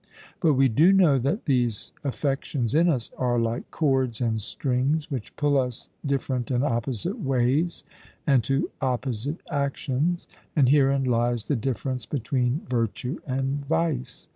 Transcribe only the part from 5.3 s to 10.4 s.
pull us different and opposite ways, and to opposite actions;